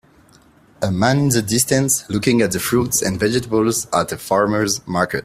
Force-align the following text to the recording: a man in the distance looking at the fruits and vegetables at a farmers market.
a 0.81 0.89
man 0.91 1.19
in 1.19 1.29
the 1.29 1.43
distance 1.43 2.09
looking 2.09 2.41
at 2.41 2.51
the 2.53 2.59
fruits 2.59 3.03
and 3.03 3.19
vegetables 3.19 3.85
at 3.93 4.11
a 4.11 4.17
farmers 4.17 4.81
market. 4.87 5.19